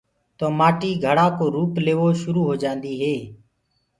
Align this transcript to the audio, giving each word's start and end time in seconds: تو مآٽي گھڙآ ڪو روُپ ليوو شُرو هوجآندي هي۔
تو 0.37 0.45
مآٽي 0.57 0.91
گھڙآ 1.05 1.27
ڪو 1.37 1.45
روُپ 1.55 1.73
ليوو 1.85 2.09
شُرو 2.21 2.41
هوجآندي 2.49 2.93
هي۔ 3.01 3.15